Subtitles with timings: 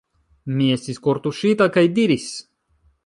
[0.61, 2.29] Mi estis kortuŝita kaj diris: